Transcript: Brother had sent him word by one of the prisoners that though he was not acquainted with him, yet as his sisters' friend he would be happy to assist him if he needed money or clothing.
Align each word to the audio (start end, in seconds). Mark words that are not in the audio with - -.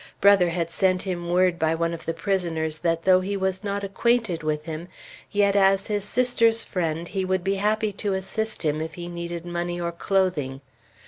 Brother 0.19 0.49
had 0.49 0.71
sent 0.71 1.03
him 1.03 1.29
word 1.29 1.59
by 1.59 1.75
one 1.75 1.93
of 1.93 2.05
the 2.07 2.13
prisoners 2.15 2.79
that 2.79 3.03
though 3.03 3.19
he 3.21 3.37
was 3.37 3.63
not 3.63 3.83
acquainted 3.83 4.41
with 4.41 4.65
him, 4.65 4.87
yet 5.29 5.55
as 5.55 5.85
his 5.85 6.03
sisters' 6.03 6.63
friend 6.63 7.09
he 7.09 7.23
would 7.23 7.43
be 7.43 7.57
happy 7.61 7.91
to 7.93 8.13
assist 8.15 8.63
him 8.65 8.81
if 8.81 8.95
he 8.95 9.07
needed 9.07 9.45
money 9.45 9.79
or 9.79 9.91
clothing. 9.91 10.61